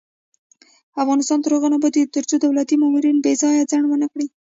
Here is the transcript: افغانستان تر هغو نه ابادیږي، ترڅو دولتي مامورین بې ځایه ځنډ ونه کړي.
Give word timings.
افغانستان 1.03 1.39
تر 1.43 1.51
هغو 1.55 1.67
نه 1.71 1.77
ابادیږي، 1.79 2.11
ترڅو 2.15 2.35
دولتي 2.39 2.75
مامورین 2.81 3.17
بې 3.25 3.33
ځایه 3.41 3.69
ځنډ 3.71 3.85
ونه 3.87 4.07
کړي. 4.13 4.27